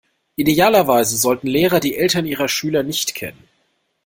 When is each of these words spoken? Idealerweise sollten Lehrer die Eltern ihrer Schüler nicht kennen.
Idealerweise 0.35 1.15
sollten 1.15 1.45
Lehrer 1.45 1.79
die 1.79 1.95
Eltern 1.95 2.25
ihrer 2.25 2.47
Schüler 2.47 2.81
nicht 2.81 3.13
kennen. 3.13 3.47